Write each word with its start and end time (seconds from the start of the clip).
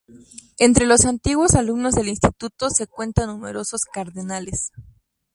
Entre 0.57 0.87
los 0.87 1.05
antiguos 1.05 1.53
alumnos 1.53 1.93
del 1.93 2.07
Instituto 2.07 2.71
se 2.71 2.87
cuentan 2.87 3.27
numerosos 3.27 3.81
cardenales. 3.83 4.71